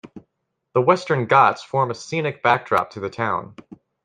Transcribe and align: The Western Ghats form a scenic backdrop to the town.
The 0.73 0.81
Western 0.81 1.27
Ghats 1.27 1.61
form 1.61 1.91
a 1.91 1.93
scenic 1.93 2.41
backdrop 2.41 2.89
to 2.93 2.99
the 2.99 3.11
town. 3.11 3.55